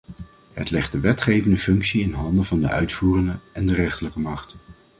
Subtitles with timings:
[0.53, 4.55] Het legt de wetgevende functie in handen van de uitvoerende en de rechterlijke macht.